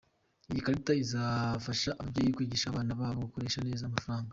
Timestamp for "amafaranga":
3.85-4.29